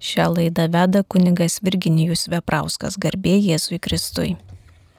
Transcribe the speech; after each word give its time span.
Šią 0.00 0.34
laidą 0.36 0.68
veda 0.68 1.02
kunigas 1.02 1.60
Virginijus 1.64 2.28
Veprauskas, 2.28 2.96
garbė 3.00 3.40
Jėzui 3.40 3.78
Kristui. 3.80 4.36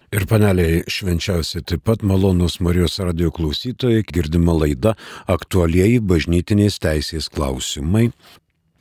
Ir 0.07 0.23
paneliai 0.25 0.83
švenčiausiai 0.87 1.59
taip 1.67 1.83
pat 1.85 2.01
malonus 2.01 2.59
Marijos 2.63 2.99
radio 3.03 3.31
klausytojai 3.35 4.03
girdima 4.07 4.53
laida 4.55 4.95
aktualieji 5.27 5.99
bažnytinės 5.99 6.79
teisės 6.79 7.29
klausimai. 7.29 8.11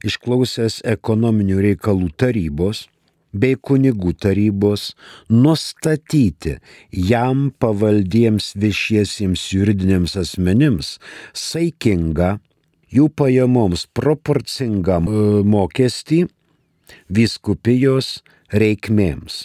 išklausęs 0.07 0.83
ekonominių 0.97 1.61
reikalų 1.69 2.11
tarybos 2.19 2.89
bei 3.35 3.57
kunigų 3.59 4.15
tarybos, 4.23 4.93
nustatyti 5.29 6.59
jam 6.91 7.49
pavaldiems 7.59 8.53
viešiesiems 8.61 9.49
juridiniams 9.57 10.15
asmenims 10.21 10.97
saikingą 11.35 12.37
jų 12.95 13.09
pajamoms 13.19 13.89
proporcingą 13.97 15.01
e, 15.03 15.25
mokestį 15.51 16.21
viskupijos 17.11 18.21
reikmėms. 18.55 19.45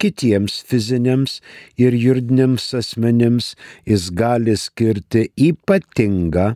Kitiems 0.00 0.58
fiziniams 0.68 1.38
ir 1.80 1.94
juridiniams 1.96 2.66
asmenims 2.76 3.54
jis 3.88 4.10
gali 4.16 4.56
skirti 4.58 5.28
ypatingą 5.50 6.52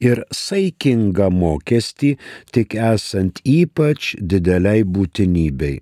ir 0.00 0.24
saikingą 0.34 1.30
mokestį 1.34 2.14
tik 2.54 2.74
esant 2.74 3.40
ypač 3.44 4.14
dideliai 4.20 4.84
būtinybei. 4.84 5.80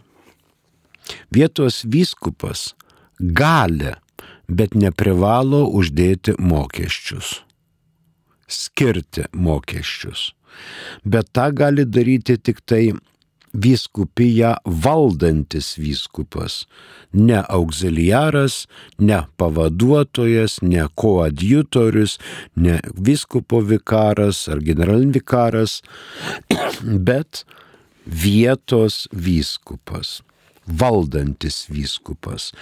Vietos 1.34 1.84
vyskupas 1.90 2.74
gali, 3.20 3.94
bet 4.48 4.74
neprivalo 4.74 5.66
uždėti 5.68 6.34
mokesčius, 6.38 7.40
skirti 8.48 9.28
mokesčius. 9.32 10.32
Bet 11.06 11.30
tą 11.36 11.50
gali 11.54 11.86
daryti 11.86 12.34
tik 12.36 12.58
tai 12.66 12.90
vyskupiją 13.52 14.54
valdantis 14.64 15.74
vyskupas, 15.78 16.64
ne 17.12 17.40
auxiliaras, 17.48 18.66
ne 18.98 19.22
pavaduotojas, 19.36 20.60
ne 20.62 20.86
koadjutorius, 20.94 22.18
ne 22.56 22.80
vyskupo 22.94 23.60
vikaras 23.60 24.46
ar 24.48 24.62
generalvikaras, 24.62 25.80
bet 27.08 27.44
vietos 28.06 29.08
vyskupas, 29.12 30.20
valdantis 30.66 31.66
vyskupas. 31.70 32.52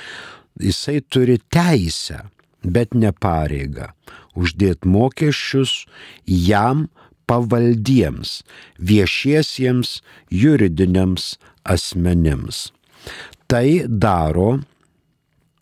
Jisai 0.58 1.00
turi 1.00 1.38
teisę, 1.50 2.22
bet 2.64 2.94
ne 2.94 3.12
pareigą 3.12 3.92
uždėti 4.38 4.88
mokesčius 4.90 5.84
jam 6.26 6.88
pavaldiems 7.28 8.42
viešiesiems 8.78 10.00
juridiniams 10.32 11.36
asmenims. 11.74 12.72
Tai 13.48 13.68
daro 13.88 14.60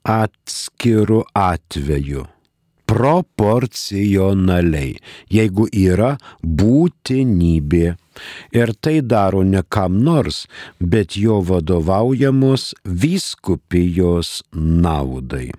atskiru 0.07 1.25
atveju 1.35 2.27
proporcionaliai, 2.87 4.97
jeigu 5.33 5.67
yra 5.75 6.17
būtinybė. 6.43 7.97
Ir 8.53 8.73
tai 8.81 9.01
daro 9.01 9.43
ne 9.45 9.63
kam 9.69 10.01
nors, 10.05 10.47
bet 10.81 11.17
jo 11.17 11.41
vadovaujamos 11.45 12.75
vyskupijos 12.85 14.43
naudai. 14.55 15.51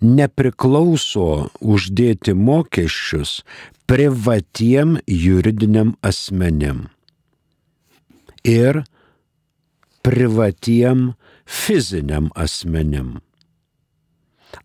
Nepriklauso 0.00 1.48
uždėti 1.58 2.34
mokesčius 2.38 3.40
privatiem 3.90 4.98
juridiniam 5.10 5.96
asmenim 6.06 6.86
ir 8.46 8.84
privatiem 10.06 11.08
fiziniam 11.44 12.30
asmenim 12.38 13.16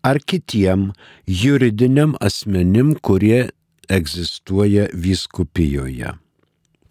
ar 0.02 0.18
kitiem 0.18 0.92
juridiniam 1.26 2.14
asmenim, 2.20 2.94
kurie 2.94 3.48
egzistuoja 3.88 4.88
vyskupijoje. 4.92 6.12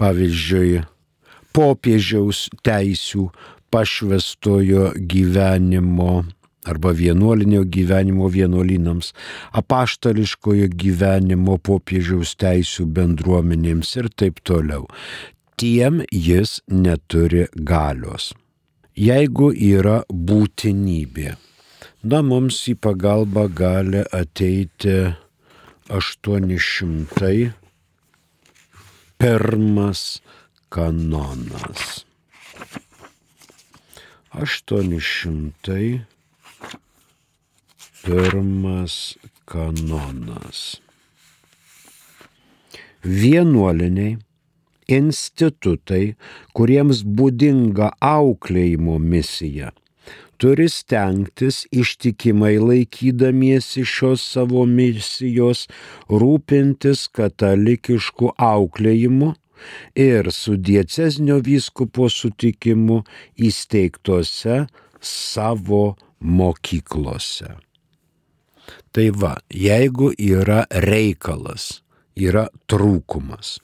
Pavyzdžiui, 0.03 0.81
popiežiaus 1.55 2.49
teisių 2.65 3.29
pašvestojo 3.71 4.89
gyvenimo 4.99 6.23
arba 6.67 6.91
vienuolinio 6.91 7.63
gyvenimo 7.63 8.27
vienuolinams, 8.31 9.13
apaštališkojo 9.59 10.67
gyvenimo 10.83 11.57
popiežiaus 11.59 12.35
teisų 12.39 12.87
bendruomenėms 12.97 13.95
ir 13.99 14.09
taip 14.15 14.43
toliau. 14.47 14.87
Tiem 15.59 16.01
jis 16.11 16.59
neturi 16.67 17.47
galios. 17.55 18.31
Jeigu 18.99 19.51
yra 19.55 20.01
būtinybė, 20.09 21.35
na 22.03 22.21
mums 22.21 22.61
į 22.69 22.75
pagalbą 22.83 23.47
gali 23.55 24.03
ateiti 24.11 24.99
800 25.89 27.62
pirmas 29.23 30.21
kanonas. 30.69 32.05
800 34.33 36.01
Pirmas 38.03 39.17
kanonas. 39.45 40.81
Vienuoliniai 43.21 44.17
institutai, 44.91 46.17
kuriems 46.51 47.05
būdinga 47.07 47.93
auklėjimo 48.03 48.97
misija, 48.99 49.71
turi 50.43 50.65
stengtis 50.67 51.61
ištikimai 51.71 52.57
laikydamiesi 52.59 53.85
šios 53.87 54.25
savo 54.33 54.65
misijos 54.67 55.61
rūpintis 56.11 57.05
katalikišku 57.15 58.33
auklėjimu 58.49 59.29
ir 59.95 60.27
su 60.35 60.57
diecezinio 60.69 61.37
vyskupo 61.47 62.09
sutikimu 62.11 62.99
įsteigtose 63.49 64.59
savo 64.99 65.95
mokyklose. 66.19 67.55
Tai 68.91 69.09
va, 69.23 69.33
jeigu 69.47 70.11
yra 70.19 70.67
reikalas, 70.91 71.79
yra 72.19 72.49
trūkumas. 72.67 73.63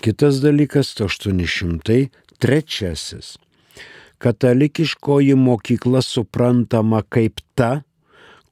Kitas 0.00 0.40
dalykas, 0.40 0.96
803. 0.96 3.43
Katalikiškoji 4.24 5.34
mokykla 5.36 6.00
suprantama 6.02 7.02
kaip 7.12 7.42
ta, 7.54 7.82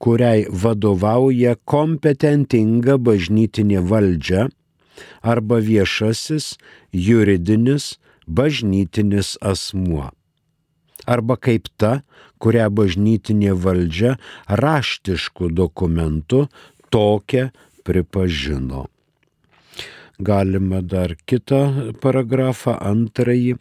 kuriai 0.03 0.45
vadovauja 0.65 1.55
kompetentinga 1.65 2.99
bažnytinė 3.01 3.81
valdžia 3.81 4.49
arba 5.35 5.63
viešasis 5.65 6.57
juridinis 6.93 7.95
bažnytinis 8.27 9.39
asmuo 9.41 10.11
arba 11.07 11.37
kaip 11.37 11.69
ta, 11.81 12.03
kurią 12.43 12.69
bažnytinė 12.79 13.57
valdžia 13.65 14.17
raštišku 14.49 15.51
dokumentu 15.51 16.47
tokią 16.93 17.51
pripažino. 17.87 18.92
Galima 20.19 20.83
dar 20.83 21.15
kitą 21.27 21.93
paragrafą, 22.03 22.77
antrąjį. 22.79 23.57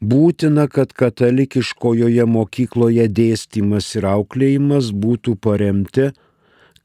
Būtina, 0.00 0.68
kad 0.70 0.94
katalikiškojoje 0.94 2.24
mokykloje 2.30 3.08
dėstymas 3.08 3.90
ir 3.98 4.06
auklėjimas 4.12 4.92
būtų 4.94 5.36
paremti 5.36 6.12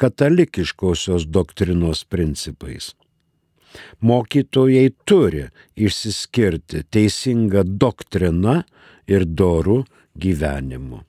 katalikiškosios 0.01 1.27
doktrinos 1.29 2.03
principais. 2.03 2.95
Mokytojai 4.01 4.89
turi 5.07 5.45
išsiskirti 5.77 6.83
teisingą 6.91 7.63
doktriną 7.63 8.63
ir 9.07 9.25
dorų 9.25 9.83
gyvenimu. 10.17 11.05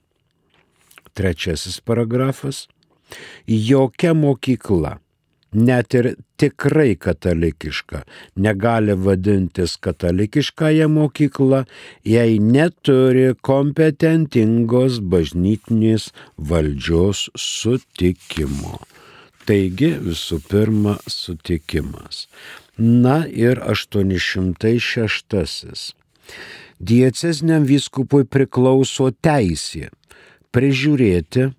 Trečiasis 1.16 1.80
paragrafas. 1.80 2.68
Jokia 3.46 4.14
mokykla, 4.16 4.98
net 5.52 5.94
ir 5.94 6.14
tikrai 6.40 6.96
katalikiška, 6.96 8.02
negali 8.36 8.94
vadintis 8.96 9.76
katalikiškąją 9.84 10.88
mokyklą, 10.88 11.64
jei 12.04 12.40
neturi 12.40 13.34
kompetentingos 13.40 15.00
bažnytinės 15.12 16.12
valdžios 16.36 17.28
sutikimo. 17.36 18.80
Taigi 19.46 19.98
visų 19.98 20.40
pirma 20.46 20.96
sutikimas. 21.10 22.28
Na 22.78 23.26
ir 23.26 23.60
806. 23.60 25.94
Diecezniam 26.82 27.64
vyskupui 27.66 28.24
priklauso 28.26 29.10
teisė 29.22 29.90
prižiūrėti 30.52 31.52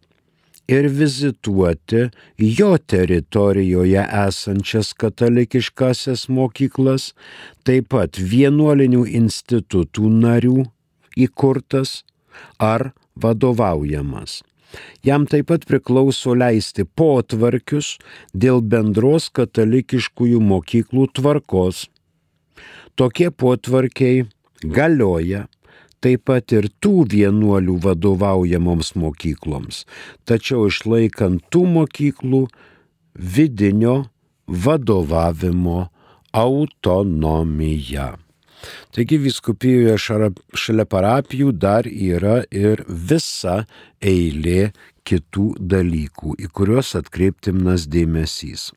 ir 0.67 0.87
vizituoti 0.87 2.07
jo 2.37 2.77
teritorijoje 2.77 4.05
esančias 4.27 4.93
katalikiškasias 4.93 6.27
mokyklas, 6.29 7.11
taip 7.63 7.91
pat 7.93 8.19
vienuolinių 8.19 9.03
institutų 9.19 10.09
narių 10.23 10.63
įkurtas 11.27 12.01
ar 12.59 12.91
vadovaujamas. 13.15 14.41
Jam 15.05 15.27
taip 15.29 15.51
pat 15.51 15.67
priklauso 15.69 16.33
leisti 16.33 16.85
potvarkius 16.85 17.97
dėl 18.33 18.61
bendros 18.61 19.29
katalikiškųjų 19.29 20.39
mokyklų 20.41 21.09
tvarkos. 21.19 21.87
Tokie 22.97 23.29
potvarkiai 23.29 24.25
galioja 24.63 25.45
taip 26.03 26.25
pat 26.29 26.51
ir 26.55 26.67
tų 26.83 27.07
vienuolių 27.13 27.77
vadovaujamoms 27.85 28.93
mokykloms, 28.99 29.83
tačiau 30.27 30.67
išlaikant 30.67 31.45
tų 31.53 31.63
mokyklų 31.77 32.43
vidinio 33.15 33.95
vadovavimo 34.47 35.87
autonomiją. 36.33 38.13
Taigi 38.95 39.17
viskupijoje 39.19 39.97
šalia 40.55 40.85
parapijų 40.87 41.51
dar 41.51 41.87
yra 41.87 42.43
ir 42.51 42.83
visa 42.87 43.63
eilė 43.99 44.71
kitų 45.07 45.49
dalykų, 45.59 46.37
į 46.39 46.47
kuriuos 46.55 46.93
atkreiptimnas 46.99 47.89
dėmesys. 47.91 48.71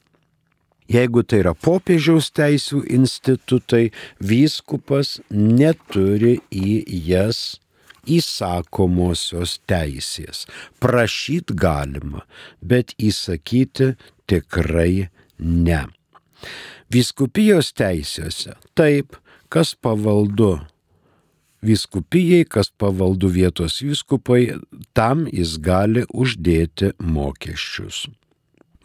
Jeigu 0.93 1.25
tai 1.27 1.43
yra 1.43 1.53
popiežiaus 1.59 2.31
teisų 2.37 2.85
institutai, 2.95 3.91
vyskupas 4.23 5.17
neturi 5.31 6.37
į 6.55 6.77
jas 7.09 7.59
įsakomosios 8.07 9.59
teisės. 9.67 10.45
Prašyt 10.79 11.51
galima, 11.59 12.23
bet 12.63 12.95
įsakyti 13.03 13.97
tikrai 14.31 15.09
ne. 15.39 15.83
Vyskupijos 16.93 17.73
teisėse 17.75 18.55
taip, 18.79 19.19
kas 19.51 19.75
pavaldu 19.75 20.61
vyskupijai, 21.67 22.45
kas 22.47 22.71
pavaldu 22.71 23.31
vietos 23.33 23.81
vyskupai, 23.83 24.61
tam 24.95 25.27
jis 25.33 25.57
gali 25.59 26.07
uždėti 26.15 26.93
mokesčius. 27.03 28.07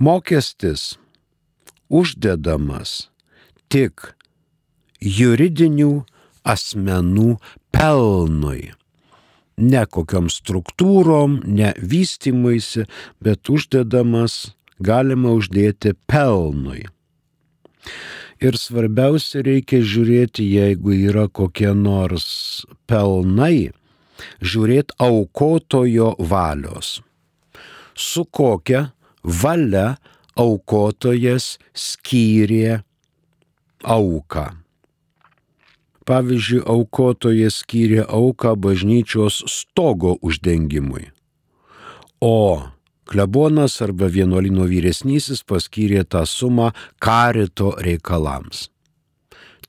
Mokestis 0.01 0.95
uždedamas 1.92 3.12
tik 3.72 4.14
juridinių 5.02 5.92
asmenų 6.48 7.36
pelnui. 7.76 8.72
Ne 9.62 9.84
kokiam 9.86 10.30
struktūrom, 10.32 11.42
ne 11.46 11.74
vystimuisi, 11.78 12.88
bet 13.22 13.50
uždedamas 13.52 14.56
galima 14.82 15.36
uždėti 15.38 15.94
pelnui. 16.10 16.88
Ir 18.42 18.58
svarbiausia 18.58 19.44
reikia 19.46 19.84
žiūrėti, 19.86 20.48
jeigu 20.50 20.96
yra 20.98 21.28
kokie 21.30 21.76
nors 21.78 22.66
pelnai, 22.90 23.70
žiūrėti 24.42 24.98
aukotojo 24.98 26.16
valios. 26.18 27.00
Su 27.94 28.26
kokia 28.26 28.88
valia 29.22 30.00
aukotojas 30.36 31.57
skyrė 31.74 32.81
auką. 33.83 34.51
Pavyzdžiui, 36.07 36.63
aukotojas 36.66 37.62
skyrė 37.62 38.04
auką 38.10 38.56
bažnyčios 38.57 39.44
stogo 39.48 40.18
uždengimui, 40.25 41.12
o 42.19 42.66
klebonas 43.06 43.78
arba 43.86 44.10
vienuolino 44.10 44.66
vyresnysis 44.66 45.44
paskyrė 45.45 46.04
tą 46.10 46.25
sumą 46.25 46.72
karito 47.00 47.75
reikalams. 47.78 48.69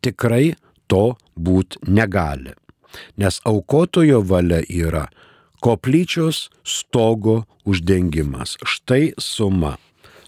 Tikrai 0.03 0.55
to 0.89 1.15
būt 1.37 1.79
negali, 1.87 2.57
nes 3.21 3.39
aukotojo 3.45 4.23
valia 4.25 4.63
yra 4.67 5.07
koplyčios 5.63 6.49
stogo 6.65 7.45
uždengimas. 7.69 8.57
Štai 8.67 9.13
suma 9.21 9.77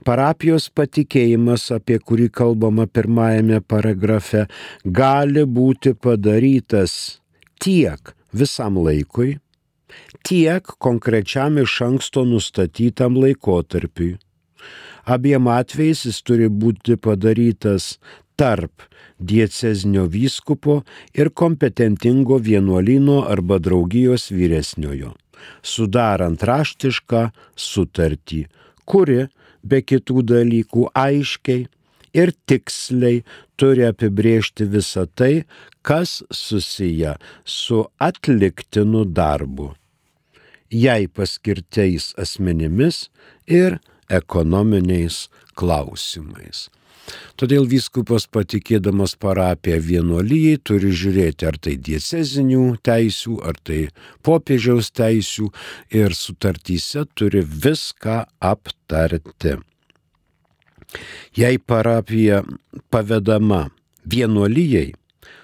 Parapijos 0.06 0.68
patikėjimas, 0.74 1.68
apie 1.74 1.98
kurį 1.98 2.28
kalbama 2.34 2.86
pirmajame 2.86 3.60
paragrafe, 3.60 4.46
gali 4.84 5.44
būti 5.46 5.94
padarytas 5.94 7.20
tiek 7.62 8.14
visam 8.32 8.80
laikui, 8.82 9.36
tiek 10.26 10.74
konkrečiam 10.82 11.58
iš 11.62 11.78
anksto 11.86 12.24
nustatytam 12.26 13.18
laikotarpiui. 13.22 14.16
Abiem 15.04 15.48
atvejais 15.50 16.04
jis 16.06 16.20
turi 16.22 16.48
būti 16.48 16.96
padarytas 16.96 17.96
tarp 18.38 18.86
diecezinio 19.18 20.06
vyskupo 20.10 20.82
ir 21.14 21.30
kompetentingo 21.30 22.38
vienuolino 22.38 23.22
arba 23.30 23.58
draugijos 23.62 24.30
vyresniojo, 24.34 25.12
sudarant 25.62 26.42
raštišką 26.42 27.28
sutartį, 27.66 28.46
kuri 28.86 29.26
be 29.62 29.82
kitų 29.82 30.24
dalykų 30.30 30.88
aiškiai 30.94 31.66
ir 32.14 32.32
tiksliai 32.46 33.22
turi 33.56 33.86
apibriežti 33.88 34.66
visą 34.68 35.06
tai, 35.16 35.44
kas 35.82 36.22
susiję 36.30 37.16
su 37.44 37.84
atliktinu 37.98 39.04
darbu, 39.04 39.72
jai 40.70 41.08
paskirtais 41.08 42.12
asmenimis 42.20 43.08
ir 43.46 43.80
ekonominiais 44.10 45.28
klausimais. 45.56 46.68
Todėl 47.40 47.66
vyskupas 47.66 48.28
patikėdamas 48.30 49.16
parapiją 49.20 49.80
vienuolyjei 49.82 50.60
turi 50.62 50.92
žiūrėti, 50.94 51.48
ar 51.48 51.58
tai 51.58 51.74
diecezinių 51.88 52.62
teisių, 52.86 53.36
ar 53.42 53.58
tai 53.66 53.80
popiežiaus 54.22 54.92
teisių 54.94 55.48
ir 55.98 56.14
sutartyse 56.14 57.06
turi 57.18 57.42
viską 57.42 58.22
aptarti. 58.52 59.58
Jei 61.36 61.58
parapija 61.58 62.42
pavedama 62.92 63.64
vienuolyjei, 64.04 64.92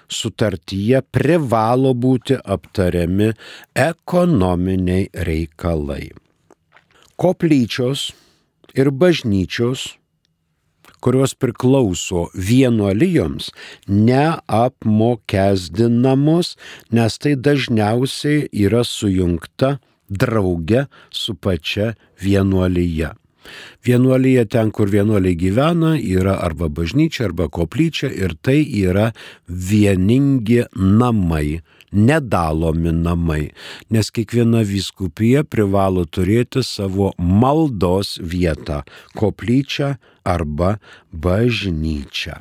sutartyje 0.09 1.01
privalo 1.13 1.93
būti 1.93 2.37
aptariami 2.37 3.31
ekonominiai 3.77 5.09
reikalai. 5.27 6.09
Koplyčios 7.19 8.09
ir 8.77 8.91
bažnyčios, 8.91 9.98
kurios 11.01 11.35
priklauso 11.35 12.29
vienuolijoms, 12.33 13.51
neapmokesdinamos, 13.87 16.57
nes 16.91 17.17
tai 17.19 17.35
dažniausiai 17.35 18.49
yra 18.65 18.83
sujungta 18.83 19.77
drauge 20.09 20.85
su 21.11 21.35
pačia 21.35 21.93
vienuolyje. 22.21 23.09
Vienuolyje 23.85 24.45
ten, 24.45 24.71
kur 24.71 24.89
vienuoliai 24.91 25.35
gyvena, 25.39 25.97
yra 25.97 26.35
arba 26.43 26.69
bažnyčia, 26.69 27.25
arba 27.29 27.49
koplyčia 27.49 28.11
ir 28.11 28.33
tai 28.41 28.61
yra 28.61 29.11
vieningi 29.47 30.63
namai, 30.75 31.61
nedalomi 31.91 32.91
namai, 32.93 33.49
nes 33.89 34.11
kiekviena 34.11 34.61
viskupija 34.67 35.43
privalo 35.43 36.05
turėti 36.05 36.63
savo 36.63 37.11
maldos 37.17 38.17
vietą- 38.21 38.83
koplyčią 39.19 39.95
arba 40.23 40.79
bažnyčią. 41.13 42.37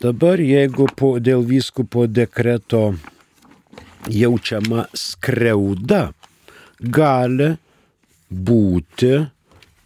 Dabar 0.00 0.38
jeigu 0.38 0.86
po, 0.96 1.18
dėl 1.18 1.44
vyskupo 1.48 2.06
dekreto 2.06 2.94
jaučiama 4.10 4.86
skriauda, 4.92 6.12
gali 6.80 7.56
būti 8.28 9.14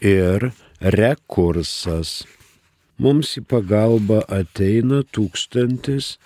ir 0.01 0.51
rekursas. 0.81 2.25
Mums 2.99 3.37
į 3.39 3.47
pagalbą 3.47 4.27
ateina 4.27 5.07
1737 5.15 6.19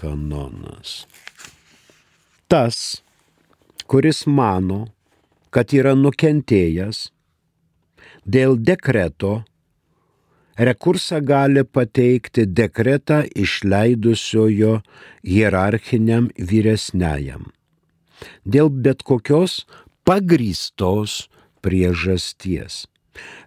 kanonas. 0.00 1.06
Tas, 2.48 3.02
kuris 3.88 4.26
mano, 4.28 4.92
kad 5.48 5.72
yra 5.72 5.96
nukentėjęs 5.96 7.08
dėl 8.28 8.60
dekreto 8.60 9.48
Rekursą 10.58 11.22
gali 11.22 11.62
pateikti 11.62 12.42
dekretą 12.50 13.22
išleidusiojo 13.44 14.82
hierarchiniam 15.22 16.26
vyresniajam. 16.50 17.57
Dėl 18.44 18.70
bet 18.70 19.02
kokios 19.06 19.64
pagrystos 20.08 21.26
priežasties. 21.62 22.86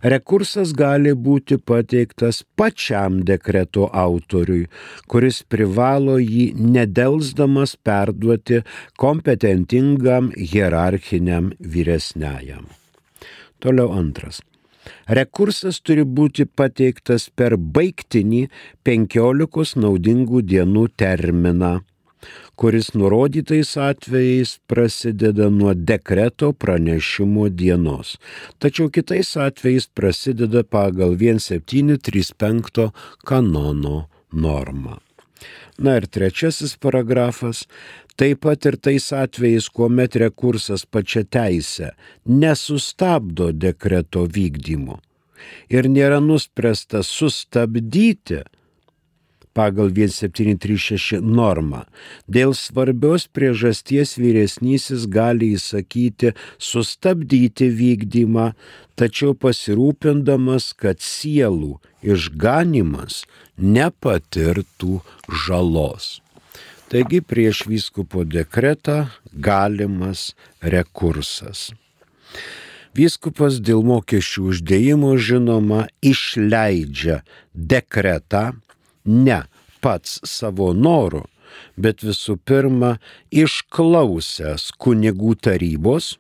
Rekursas 0.04 0.74
gali 0.76 1.14
būti 1.28 1.58
pateiktas 1.72 2.42
pačiam 2.60 3.22
dekreto 3.28 3.88
autoriui, 4.04 4.66
kuris 5.08 5.42
privalo 5.48 6.18
jį 6.20 6.52
nedelsdamas 6.58 7.78
perduoti 7.80 8.62
kompetentingam 9.00 10.32
hierarchiniam 10.36 11.52
vyresniajam. 11.60 12.66
Toliau 13.62 13.94
antras. 13.94 14.42
Rekursas 15.06 15.78
turi 15.86 16.04
būti 16.18 16.48
pateiktas 16.50 17.30
per 17.30 17.56
baigtinį 17.56 18.48
15 18.88 19.78
naudingų 19.84 20.42
dienų 20.52 20.88
terminą, 20.98 21.74
kuris 22.56 22.94
nurodytais 22.94 23.78
atvejais 23.78 24.60
prasideda 24.68 25.50
nuo 25.50 25.74
dekreto 25.74 26.54
pranešimo 26.54 27.50
dienos, 27.50 28.18
tačiau 28.60 28.90
kitais 28.90 29.36
atvejais 29.38 29.88
prasideda 29.88 30.64
pagal 30.64 31.16
1735 31.18 32.92
kanono 33.26 34.08
normą. 34.32 34.98
Na 35.82 35.98
ir 35.98 36.06
trečiasis 36.06 36.78
paragrafas 36.78 37.66
Taip 38.22 38.44
pat 38.44 38.66
ir 38.70 38.76
tais 38.78 39.08
atvejais, 39.18 39.66
kuomet 39.74 40.14
rekursas 40.22 40.84
pačia 40.86 41.24
teisė 41.24 41.88
nesustabdo 42.28 43.48
dekreto 43.56 44.28
vykdymo 44.36 45.00
ir 45.74 45.88
nėra 45.90 46.20
nuspręsta 46.22 47.02
sustabdyti 47.08 48.44
pagal 49.54 49.92
1736 49.92 51.20
normą. 51.22 51.84
Dėl 52.28 52.56
svarbios 52.58 53.28
priežasties 53.28 54.16
vyresnysis 54.22 55.08
gali 55.12 55.54
įsakyti 55.58 56.34
sustabdyti 56.60 57.70
vykdymą, 57.70 58.52
tačiau 58.96 59.36
pasirūpindamas, 59.36 60.72
kad 60.78 61.04
sielų 61.04 61.78
išganimas 62.02 63.24
nepatirtų 63.58 65.02
žalos. 65.46 66.20
Taigi 66.92 67.22
prieš 67.24 67.64
vyskupo 67.72 68.26
dekretą 68.28 69.06
galimas 69.32 70.34
rekursas. 70.60 71.70
Vyskupas 72.92 73.62
dėl 73.64 73.86
mokesčių 73.88 74.50
uždėjimo 74.52 75.14
žinoma 75.16 75.86
išleidžia 76.04 77.22
dekretą 77.56 78.50
ne 79.06 79.44
pats 79.82 80.20
savo 80.28 80.72
noru, 80.78 81.26
bet 81.76 82.04
visų 82.06 82.38
pirma 82.48 82.96
išklausęs 83.34 84.72
kunigų 84.82 85.36
tarybos 85.42 86.16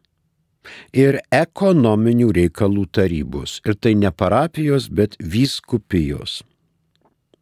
ir 0.93 1.19
ekonominių 1.33 2.31
reikalų 2.37 2.85
tarybos. 2.93 3.59
Ir 3.65 3.77
tai 3.79 3.95
ne 3.97 4.11
parapijos, 4.11 4.89
bet 4.89 5.17
vyskupijos. 5.19 6.41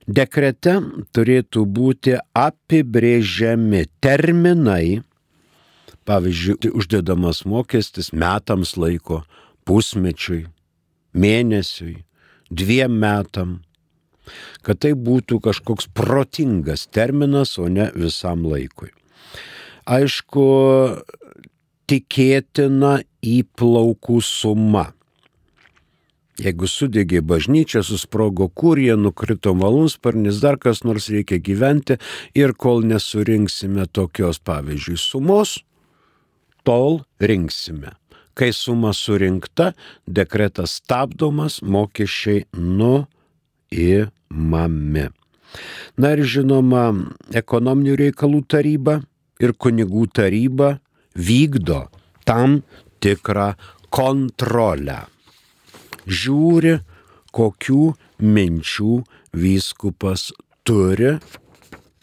Dekrete 0.09 0.79
turėtų 1.13 1.65
būti 1.69 2.15
apibrėžiami 2.33 3.83
terminai, 4.01 5.03
pavyzdžiui, 6.09 6.71
uždedamas 6.73 7.43
mokestis 7.45 8.09
metams 8.09 8.73
laiko, 8.79 9.21
pusmečiui, 9.69 10.47
mėnesiui, 11.13 11.99
dviem 12.49 12.95
metam, 13.03 13.59
kad 14.65 14.81
tai 14.83 14.93
būtų 14.93 15.39
kažkoks 15.49 15.89
protingas 15.95 16.87
terminas, 16.87 17.57
o 17.59 17.67
ne 17.71 17.89
visam 17.95 18.45
laikui. 18.49 18.91
Aišku, 19.89 20.45
tikėtina 21.89 22.99
įplaukų 23.25 24.21
suma 24.21 24.89
Jeigu 26.39 26.69
sudegė 26.71 27.19
bažnyčia, 27.25 27.81
susprogo 27.83 28.47
kurija, 28.47 28.95
nukrito 28.95 29.51
malūnsparnis, 29.59 30.39
dar 30.39 30.55
kas 30.61 30.85
nors 30.87 31.09
reikia 31.11 31.39
gyventi 31.43 31.97
ir 32.37 32.53
kol 32.55 32.85
nesurinksime 32.87 33.83
tokios, 33.91 34.39
pavyzdžiui, 34.47 34.95
sumos, 34.95 35.57
tol 36.63 37.01
rinksime. 37.19 37.91
Kai 38.39 38.53
suma 38.55 38.93
surinkta, 38.95 39.73
dekretas 40.07 40.77
stabdomas, 40.79 41.59
mokesčiai 41.59 42.45
nuimami. 42.55 44.07
Na 45.99 46.13
ir 46.15 46.23
žinoma, 46.23 46.83
ekonominių 47.33 47.95
reikalų 48.05 48.43
taryba 48.47 48.99
ir 49.41 49.55
kunigų 49.57 50.07
taryba 50.13 50.75
vykdo 51.17 51.87
tam 52.27 52.61
tikrą 53.01 53.53
kontrolę 53.89 55.07
žiūri, 56.09 56.79
kokių 57.35 57.83
minčių 58.19 58.93
vyskupas 59.37 60.29
turi, 60.65 61.17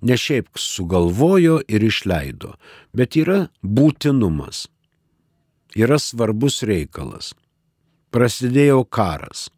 Ne 0.01 0.15
šiaip 0.19 0.59
sugalvojo 0.59 1.59
ir 1.67 1.83
išleido, 1.83 2.55
bet 2.95 3.15
yra 3.19 3.47
būtinumas. 3.63 4.67
Yra 5.77 5.99
svarbus 6.01 6.63
reikalas. 6.65 7.33
Prasidėjo 8.09 8.83
karas. 8.89 9.49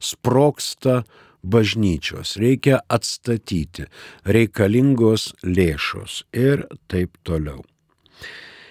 Sproksta 0.00 1.02
bažnyčios, 1.42 2.34
reikia 2.40 2.80
atstatyti, 2.88 3.86
reikalingos 4.24 5.30
lėšos 5.44 6.24
ir 6.36 6.66
taip 6.90 7.16
toliau. 7.24 7.62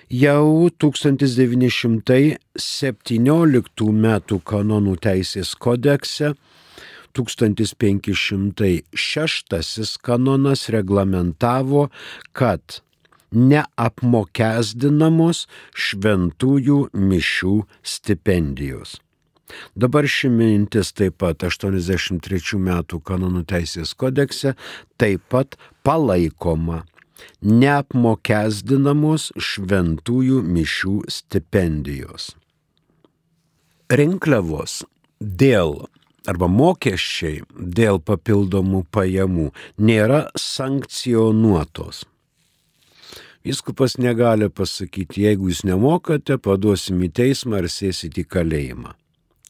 Jau 0.09 0.65
1917 0.73 2.41
m. 3.93 4.09
kanonų 4.41 4.97
teisės 5.05 5.53
kodekse 5.53 6.33
1506 7.13 10.01
kanonas 10.01 10.73
reglamentavo, 10.73 11.93
kad 12.33 12.81
neapmokesdinamos 13.29 15.45
šventųjų 15.77 16.89
mišių 16.89 17.69
stipendijos. 17.85 18.97
Dabar 19.77 20.09
ši 20.09 20.33
mintis 20.33 20.89
taip 20.89 21.21
pat 21.21 21.45
83 21.45 22.57
metų 22.57 22.97
kanonų 23.05 23.45
teisės 23.45 23.93
kodekse 23.93 24.57
taip 24.97 25.21
pat 25.29 25.53
palaikoma 25.85 26.89
neapmokesdinamos 27.41 29.29
šventųjų 29.37 30.41
mišių 30.43 30.95
stipendijos. 31.11 32.33
Rinkliavos 33.89 34.83
dėl 35.19 35.87
arba 36.29 36.49
mokesčiai 36.51 37.41
dėl 37.55 37.99
papildomų 38.05 38.83
pajamų 38.93 39.49
nėra 39.81 40.27
sankcionuotos. 40.37 42.05
Viskupas 43.45 43.95
negali 43.97 44.49
pasakyti, 44.51 45.23
jeigu 45.23 45.47
jūs 45.49 45.63
nemokate, 45.65 46.37
paduosim 46.37 46.99
į 47.07 47.11
teismą 47.21 47.61
ar 47.61 47.69
sėsit 47.71 48.19
į 48.19 48.25
kalėjimą. 48.27 48.91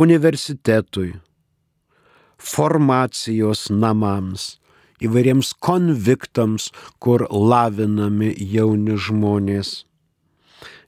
universitetui, 0.00 1.14
formacijos 2.38 3.68
namams, 3.70 4.56
įvairiems 5.04 5.52
konviktams, 5.60 6.70
kur 7.02 7.26
lavinami 7.30 8.32
jauni 8.38 8.96
žmonės 8.96 9.84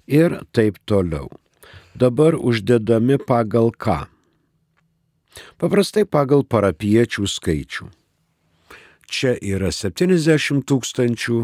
ir 0.07 0.41
taip 0.53 0.81
toliau. 0.89 1.29
Dabar 1.95 2.37
uždedami 2.37 3.19
pagal 3.21 3.73
ką? 3.77 4.07
Paprastai 5.61 6.05
pagal 6.09 6.45
parapiečių 6.45 7.29
skaičių. 7.29 7.89
Čia 9.13 9.37
yra 9.45 9.69
70 9.73 10.65
tūkstančių, 10.69 11.39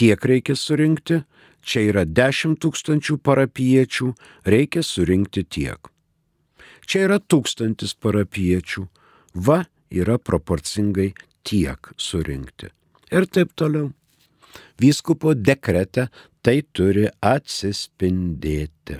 tiek 0.00 0.24
reikia 0.24 0.56
surinkti, 0.56 1.22
čia 1.62 1.80
yra 1.90 2.04
10 2.04 2.58
tūkstančių 2.62 3.18
parapiečių, 3.24 4.12
reikia 4.46 4.82
surinkti 4.82 5.44
tiek. 5.44 5.78
Čia 6.88 6.98
yra 7.08 7.18
tūkstantis 7.20 7.94
parapiečių, 8.00 8.86
va 9.34 9.64
yra 9.92 10.18
proporcingai 10.18 11.12
tiek 11.44 11.92
surinkti. 11.96 12.66
Ir 13.12 13.26
taip 13.28 13.52
toliau. 13.56 13.92
Vyskupo 14.80 15.34
dekrete 15.34 16.08
tai 16.42 16.62
turi 16.72 17.08
atsispindėti. 17.20 18.98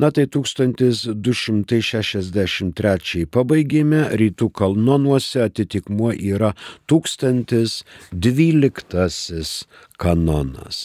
Na 0.00 0.08
tai 0.14 0.24
1263 0.32 3.26
pabaigėme, 3.34 4.00
rytų 4.16 4.46
kanonuose 4.56 5.42
atitikmuo 5.44 6.10
yra 6.14 6.54
1012 6.88 9.66
kanonas. 10.00 10.76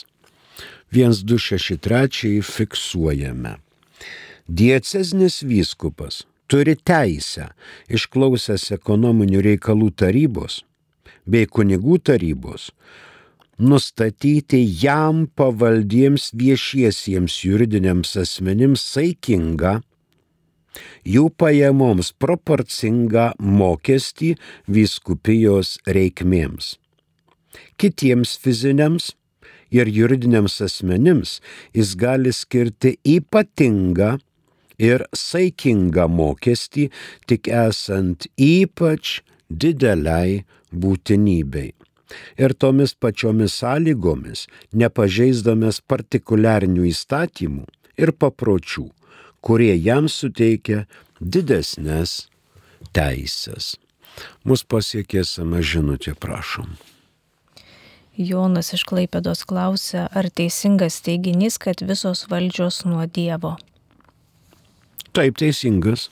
1263 0.96 2.42
fiksuojame. 2.42 3.58
Dieceznis 4.48 5.42
vyskupas 5.44 6.24
turi 6.48 6.76
teisę, 6.78 7.50
išklausęs 7.90 8.70
ekonominių 8.78 9.42
reikalų 9.50 9.90
tarybos 9.98 10.62
bei 11.26 11.48
kunigų 11.50 11.98
tarybos, 12.06 12.70
nustatyti 13.58 14.62
jam 14.84 15.26
pavaldiems 15.36 16.30
viešiesiems 16.38 17.40
juridiniams 17.48 18.16
asmenims 18.22 18.86
saikingą, 18.94 19.80
jų 21.08 21.28
pajamoms 21.40 22.12
proporcingą 22.22 23.32
mokestį 23.40 24.36
vyskupijos 24.70 25.78
reikmėms. 25.88 26.76
Kitiems 27.80 28.36
fiziniams 28.42 29.14
ir 29.76 29.92
juridiniams 29.98 30.60
asmenims 30.66 31.40
jis 31.76 31.96
gali 32.00 32.34
skirti 32.34 32.96
ypatingą 33.16 34.16
ir 34.82 35.06
saikingą 35.16 36.08
mokestį, 36.12 36.90
tik 37.28 37.48
esant 37.48 38.28
ypač 38.36 39.22
dideliai 39.50 40.44
būtinybei. 40.72 41.72
Ir 42.38 42.54
tomis 42.54 42.94
pačiomis 42.94 43.56
sąlygomis, 43.62 44.46
nepažeisdamas 44.78 45.82
partikuliarinių 45.90 46.86
įstatymų 46.92 47.66
ir 47.98 48.14
papročių, 48.14 48.86
kurie 49.42 49.74
jam 49.76 50.10
suteikia 50.12 50.86
didesnės 51.20 52.28
teisės. 52.96 53.76
Mūsų 54.48 54.70
pasiekė 54.72 55.26
sama 55.28 55.64
žinutė, 55.66 56.16
prašom. 56.16 56.78
Jonas 58.18 58.72
iš 58.76 58.86
Klaipėdos 58.88 59.44
klausia, 59.44 60.06
ar 60.16 60.30
teisingas 60.32 61.02
teiginys, 61.04 61.58
kad 61.60 61.84
visos 61.84 62.26
valdžios 62.32 62.86
nuo 62.88 63.04
Dievo. 63.06 63.58
Taip 65.16 65.36
teisingas. 65.40 66.08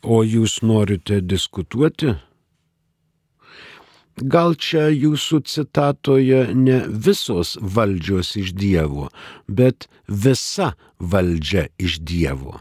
O 0.00 0.22
jūs 0.24 0.62
norite 0.64 1.20
diskutuoti? 1.20 2.14
Gal 4.20 4.56
čia 4.56 4.88
jūsų 4.92 5.42
citatoje 5.48 6.40
ne 6.56 6.80
visos 6.88 7.54
valdžios 7.60 8.34
iš 8.40 8.54
Dievo, 8.56 9.08
bet 9.48 9.88
visa 10.08 10.72
valdžia 10.98 11.68
iš 11.80 12.00
Dievo. 12.00 12.58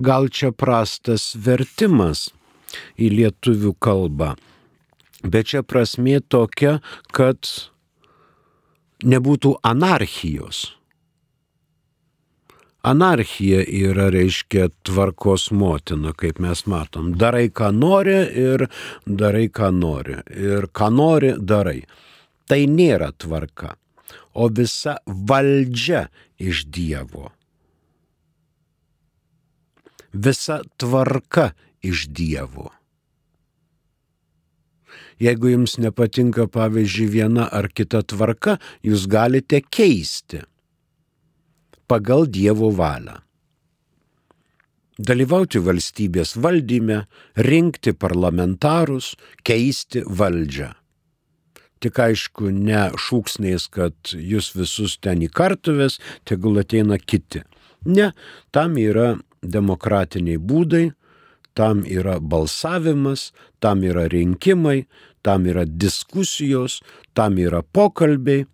Gal 0.00 0.28
čia 0.28 0.52
prastas 0.52 1.34
vertimas 1.36 2.30
į 2.96 3.10
lietuvių 3.18 3.74
kalbą, 3.76 4.32
bet 5.22 5.52
čia 5.52 5.62
prasmė 5.62 6.20
tokia, 6.20 6.78
kad 7.12 7.48
nebūtų 9.04 9.56
anarchijos. 9.66 10.68
Anarchija 12.80 13.60
yra, 13.60 14.08
reiškia, 14.08 14.70
tvarkos 14.88 15.50
motina, 15.52 16.14
kaip 16.16 16.38
mes 16.40 16.62
matom. 16.64 17.10
Darai, 17.20 17.50
ką 17.52 17.68
nori 17.76 18.16
ir 18.40 18.64
darai, 19.04 19.50
ką 19.52 19.68
nori. 19.76 20.16
Ir 20.32 20.70
ką 20.72 20.88
nori, 20.96 21.34
darai. 21.36 21.82
Tai 22.48 22.60
nėra 22.72 23.10
tvarka, 23.12 23.74
o 24.32 24.48
visa 24.48 24.96
valdžia 25.04 26.06
iš 26.40 26.64
Dievo. 26.72 27.28
Visa 30.16 30.62
tvarka 30.80 31.50
iš 31.84 32.08
Dievo. 32.08 32.70
Jeigu 35.20 35.52
jums 35.52 35.76
nepatinka, 35.76 36.46
pavyzdžiui, 36.48 37.10
viena 37.12 37.48
ar 37.52 37.68
kita 37.68 38.00
tvarka, 38.08 38.56
jūs 38.80 39.04
galite 39.10 39.60
keisti 39.60 40.40
pagal 41.90 42.28
Dievo 42.30 42.70
valią. 42.72 43.18
Dalyvauti 45.00 45.60
valstybės 45.64 46.34
valdyme, 46.36 47.04
rinkti 47.40 47.94
parlamentarus, 47.96 49.14
keisti 49.48 50.02
valdžią. 50.04 50.74
Tik 51.80 52.00
aišku, 52.04 52.50
ne 52.52 52.90
šūksniais, 53.00 53.64
kad 53.72 54.12
jūs 54.12 54.50
visus 54.52 54.98
ten 55.00 55.24
į 55.24 55.30
kartuvės, 55.32 55.96
tegul 56.28 56.60
ateina 56.60 57.00
kiti. 57.00 57.40
Ne, 57.88 58.10
tam 58.52 58.76
yra 58.76 59.14
demokratiniai 59.40 60.36
būdai, 60.36 60.90
tam 61.56 61.80
yra 61.88 62.18
balsavimas, 62.20 63.30
tam 63.64 63.80
yra 63.88 64.04
rinkimai, 64.12 64.84
tam 65.22 65.46
yra 65.46 65.64
diskusijos, 65.64 66.80
tam 67.14 67.38
yra 67.38 67.62
pokalbiai 67.62 68.46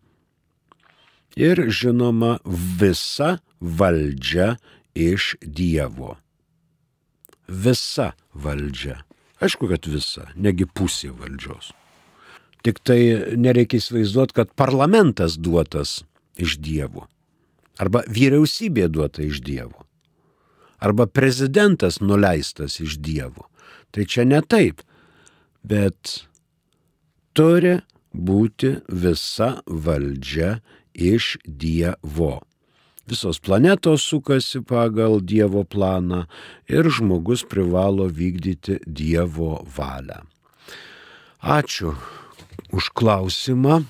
ir 1.36 1.66
žinoma 1.68 2.38
visa 2.80 3.38
valdžia 3.60 4.56
iš 4.94 5.36
Dievo. 5.42 6.16
Visa 7.48 8.12
valdžia. 8.34 9.02
Aišku, 9.40 9.68
kad 9.68 9.86
visa, 9.86 10.30
negi 10.34 10.64
pusė 10.66 11.12
valdžios. 11.12 11.70
Tik 12.64 12.80
tai 12.82 13.00
nereikia 13.38 13.78
įsivaizduoti, 13.78 14.34
kad 14.34 14.54
parlamentas 14.58 15.36
duotas 15.38 16.00
iš 16.40 16.56
Dievo. 16.58 17.04
Arba 17.78 18.02
vyriausybė 18.08 18.88
duota 18.90 19.22
iš 19.22 19.42
Dievo. 19.44 19.84
Arba 20.80 21.06
prezidentas 21.06 22.00
nuleistas 22.00 22.80
iš 22.80 22.96
Dievo. 22.98 23.46
Tai 23.92 24.04
čia 24.08 24.24
ne 24.28 24.40
taip. 24.42 24.80
Bet 25.62 26.26
turi 27.36 27.76
būti 28.16 28.80
visa 28.88 29.60
valdžia 29.68 30.64
iš 30.96 31.36
Dievo. 31.44 32.40
Visos 33.06 33.38
planetos 33.38 34.02
sukasi 34.08 34.64
pagal 34.66 35.20
Dievo 35.20 35.62
planą 35.62 36.24
ir 36.66 36.90
žmogus 36.90 37.44
privalo 37.46 38.10
vykdyti 38.10 38.80
Dievo 38.86 39.66
valią. 39.76 40.22
Ačiū 41.44 41.94
už 42.74 42.90
klausimą. 42.96 43.84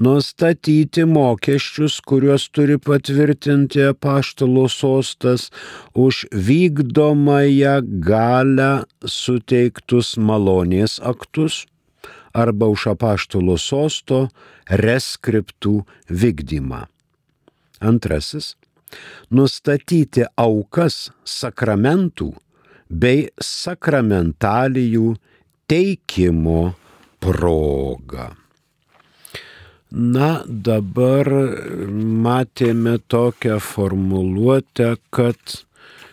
nustatyti 0.00 1.04
mokesčius, 1.04 1.98
kuriuos 2.08 2.48
turi 2.54 2.78
patvirtinti 2.78 3.82
apaštalo 3.90 4.68
sostas 4.68 5.50
už 5.94 6.24
vykdomąją 6.32 7.74
galę 8.06 8.70
suteiktus 9.04 10.16
malonės 10.16 10.96
aktus 11.12 11.66
arba 12.32 12.70
už 12.72 12.86
apaštalo 12.94 13.58
sosto 13.58 14.28
reskriptų 14.70 15.82
vykdymą. 16.08 16.86
Antrasis- 17.80 18.54
nustatyti 19.36 20.24
aukas 20.36 21.10
sakramentų 21.24 22.32
bei 22.90 23.28
sakramentalijų 23.38 25.14
teikimo 25.70 26.74
proga. 27.22 28.32
Na, 29.90 30.44
dabar 30.46 31.26
matėme 32.26 32.98
tokią 33.10 33.58
formuluotę, 33.62 34.92
kad 35.10 35.56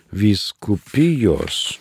vyskupijos, 0.10 1.78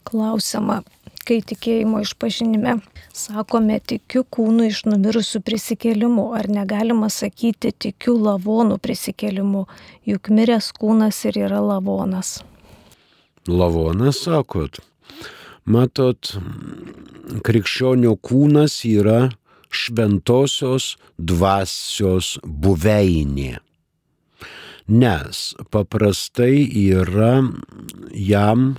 Klausima, 0.08 0.84
kai 1.28 1.41
tikėjimo 1.46 2.02
išpažinime 2.04 2.74
sakome 3.13 3.78
tikiu 3.80 4.24
kūnų 4.26 4.69
iš 4.72 4.86
numirusių 4.89 5.39
prisikėlimu, 5.46 6.34
ar 6.38 6.50
negalima 6.50 7.10
sakyti 7.13 7.72
tikiu 7.86 8.17
lavonų 8.17 8.80
prisikėlimu, 8.82 9.67
juk 10.10 10.30
miręs 10.34 10.72
kūnas 10.80 11.22
ir 11.30 11.38
yra 11.46 11.62
lavonas. 11.62 12.41
Lavonas, 13.48 14.24
sakot, 14.26 14.80
matot, 15.65 16.36
krikščionio 17.45 18.15
kūnas 18.23 18.82
yra 18.88 19.30
šventosios 19.73 20.93
dvasios 21.17 22.38
buveinė. 22.43 23.58
Nes 24.91 25.41
paprastai 25.71 26.67
yra 26.67 27.39
jam 28.12 28.73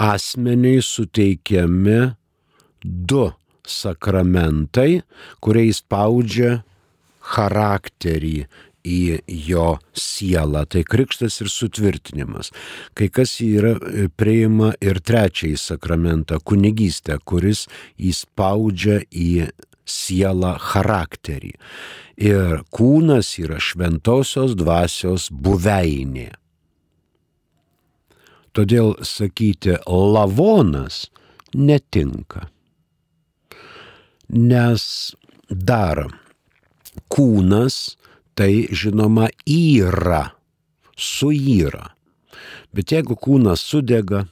asmeniai 0.00 0.80
suteikiami 0.80 2.00
du 2.82 3.28
sakramentai, 3.68 5.02
kuriais 5.44 5.82
spaudžia 5.82 6.62
charakterį 7.32 8.46
į 8.84 9.22
jo 9.48 9.78
sielą. 9.94 10.64
Tai 10.66 10.82
krikštas 10.86 11.40
ir 11.42 11.50
sutvirtinimas. 11.52 12.52
Kai 12.98 13.08
kas 13.12 13.36
yra 13.44 13.76
e, 13.78 14.08
prieima 14.08 14.72
ir 14.82 15.00
trečiąjį 15.00 15.58
sakramentą- 15.58 16.40
kunigystę, 16.48 17.18
kuris 17.24 17.66
įspaudžia 17.98 19.02
į 19.10 19.50
sielą 19.86 20.56
charakterį. 20.58 21.52
Ir 22.16 22.62
kūnas 22.70 23.38
yra 23.42 23.58
šventosios 23.58 24.54
dvasios 24.54 25.28
buveinė. 25.30 26.32
Todėl 28.52 28.98
sakyti 29.00 29.78
lavonas 29.88 31.08
netinka. 31.54 32.48
Nes 34.28 35.14
dar 35.48 36.06
kūnas 37.12 37.96
tai 38.34 38.68
žinoma 38.72 39.28
yra, 39.48 40.32
suyra. 40.96 41.92
Bet 42.72 42.92
jeigu 42.94 43.16
kūnas 43.20 43.60
sudega, 43.68 44.24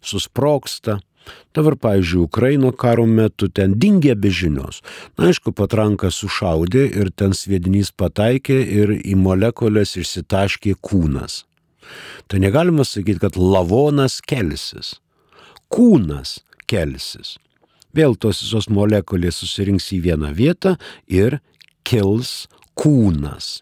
susproksta, 0.00 0.98
dabar, 1.54 1.76
pavyzdžiui, 1.76 2.24
Ukraino 2.24 2.72
karo 2.72 3.04
metu 3.06 3.50
ten 3.52 3.76
dingė 3.80 4.14
be 4.16 4.32
žinios. 4.32 4.80
Na, 5.18 5.28
aišku, 5.28 5.52
patranka 5.56 6.10
sušaudė 6.14 6.86
ir 6.88 7.12
ten 7.12 7.36
sviedinys 7.36 7.92
pataikė 7.92 8.56
ir 8.80 8.94
į 8.96 9.16
molekulės 9.20 9.98
išsitaškė 10.00 10.78
kūnas. 10.80 11.44
Tai 12.30 12.40
negalima 12.40 12.86
sakyti, 12.86 13.20
kad 13.20 13.36
lavonas 13.36 14.20
kelsis. 14.24 14.96
Kūnas 15.70 16.38
kelsis. 16.70 17.36
Vėl 17.94 18.14
tos 18.14 18.44
visos 18.44 18.68
molekulės 18.70 19.40
susirinks 19.42 19.90
į 19.96 20.00
vieną 20.06 20.30
vietą 20.36 20.76
ir 21.10 21.40
kils 21.82 22.46
kūnas. 22.80 23.60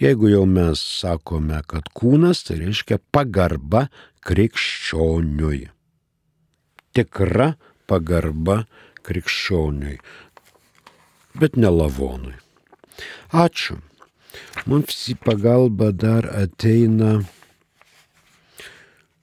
Jeigu 0.00 0.30
jau 0.32 0.44
mes 0.48 0.80
sakome, 0.80 1.60
kad 1.68 1.88
kūnas, 1.96 2.42
tai 2.48 2.58
reiškia 2.60 2.98
pagarba 3.12 3.86
krikščioniui. 4.26 5.68
Tikra 6.96 7.54
pagarba 7.88 8.62
krikščioniui, 9.06 9.96
bet 11.40 11.56
ne 11.60 11.70
lavonui. 11.72 12.36
Ačiū. 13.32 13.80
Mums 14.68 15.08
į 15.12 15.16
pagalbą 15.24 15.92
dar 15.96 16.28
ateina 16.28 17.24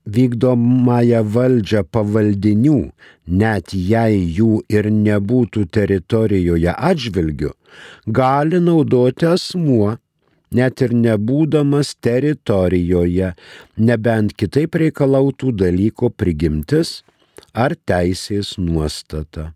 vykdomąją 0.07 1.25
valdžią 1.35 1.83
pavaldinių, 1.91 2.91
net 3.27 3.75
jei 3.75 4.23
jų 4.39 4.63
ir 4.71 4.87
nebūtų 4.95 5.67
teritorijoje 5.75 6.71
atžvilgių, 6.91 7.51
gali 8.07 8.61
naudoti 8.63 9.27
asmuo, 9.27 9.99
net 10.55 10.83
ir 10.85 10.95
nebūdamas 10.95 11.95
teritorijoje, 12.05 13.33
nebent 13.77 14.37
kitaip 14.39 14.79
reikalautų 14.83 15.53
dalyko 15.65 16.11
prigimtis 16.11 17.01
ar 17.55 17.77
teisės 17.89 18.57
nuostata. 18.59 19.53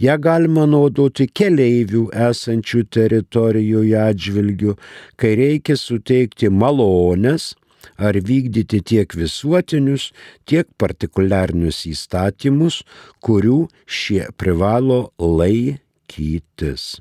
Ja 0.00 0.16
galima 0.16 0.64
naudoti 0.64 1.26
keleivių 1.28 2.06
esančių 2.28 2.84
teritorijoje 2.96 3.98
atžvilgių, 4.00 4.76
kai 5.20 5.34
reikia 5.36 5.76
suteikti 5.76 6.48
malonės 6.48 7.52
ar 8.00 8.16
vykdyti 8.16 8.80
tiek 8.92 9.12
visuotinius, 9.16 10.10
tiek 10.48 10.68
partikuliarnius 10.80 11.84
įstatymus, 11.92 12.80
kurių 13.24 13.66
šie 13.84 14.26
privalo 14.40 15.02
laikytis. 15.20 17.00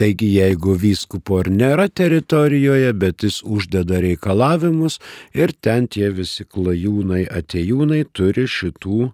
Taigi 0.00 0.30
jeigu 0.38 0.72
vyskupo 0.80 1.42
ir 1.42 1.50
nėra 1.52 1.84
teritorijoje, 1.92 2.88
bet 2.96 3.20
jis 3.26 3.42
uždeda 3.44 3.98
reikalavimus 4.00 4.96
ir 5.36 5.52
ten 5.60 5.84
tie 5.92 6.08
visi 6.16 6.48
klajūnai, 6.48 7.28
atejūnai 7.28 8.08
turi 8.16 8.48
šitų 8.48 9.12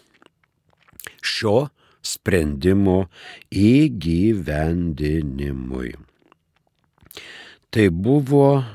šio 1.22 1.70
sprendimo 2.02 3.06
įgyvendinimui. 3.52 5.94
Tai 7.70 7.90
buvo 7.94 8.66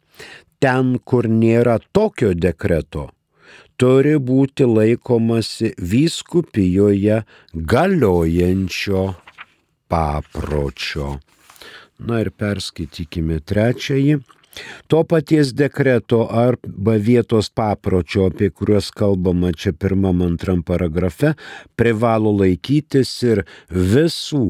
Ten, 0.62 0.98
kur 1.02 1.26
nėra 1.28 1.80
tokio 1.92 2.32
dekreto, 2.36 3.10
turi 3.76 4.16
būti 4.18 4.66
laikomasi 4.68 5.74
vyskupijoje 5.78 7.22
galiojančio 7.54 9.04
papročio. 9.88 11.18
Na 11.98 12.20
ir 12.24 12.30
perskaitykime 12.34 13.40
trečiąjį. 13.46 14.18
To 14.86 15.02
paties 15.02 15.50
dekreto 15.58 16.20
arba 16.30 16.94
vietos 17.08 17.48
papročio, 17.50 18.28
apie 18.30 18.50
kuriuos 18.54 18.90
kalbama 18.94 19.50
čia 19.52 19.72
pirmam 19.72 20.22
antram 20.22 20.62
paragrafe, 20.62 21.32
privalo 21.74 22.30
laikytis 22.38 23.10
ir 23.26 23.42
visų 23.70 24.44